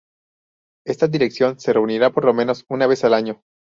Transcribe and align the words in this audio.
Esta 0.83 1.07
dirección 1.07 1.59
se 1.59 1.73
reunirá 1.73 2.09
por 2.09 2.25
lo 2.25 2.33
menos 2.33 2.65
una 2.69 2.87
vez 2.87 3.03
al 3.03 3.13
año. 3.13 3.43